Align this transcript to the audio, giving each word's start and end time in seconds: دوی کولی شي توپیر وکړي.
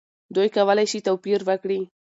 دوی 0.35 0.47
کولی 0.57 0.85
شي 0.91 0.99
توپیر 1.07 1.39
وکړي. 1.49 1.79